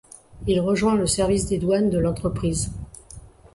Il 0.47 0.59
rejoint 0.61 0.95
le 0.95 1.05
service 1.05 1.45
des 1.45 1.59
douanes 1.59 1.91
de 1.91 1.99
l’entreprise. 1.99 2.71